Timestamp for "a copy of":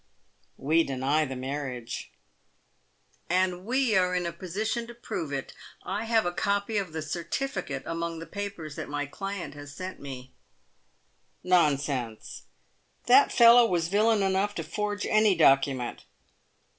6.25-6.91